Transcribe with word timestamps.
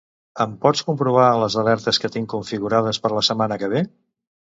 Em 0.43 0.53
pots 0.61 0.79
comprovar 0.85 1.25
les 1.43 1.57
alertes 1.63 1.99
que 2.05 2.11
tinc 2.15 2.31
configurades 2.35 3.01
per 3.05 3.13
la 3.17 3.23
setmana 3.29 3.59
que 3.65 3.71
ve? 3.75 3.83